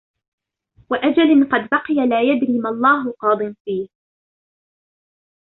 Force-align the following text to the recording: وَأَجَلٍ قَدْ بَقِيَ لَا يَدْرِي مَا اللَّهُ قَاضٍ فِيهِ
وَأَجَلٍ 0.89 1.49
قَدْ 1.51 1.69
بَقِيَ 1.71 2.07
لَا 2.09 2.21
يَدْرِي 2.21 2.59
مَا 2.59 2.69
اللَّهُ 2.69 3.11
قَاضٍ 3.19 3.53
فِيهِ 3.65 3.89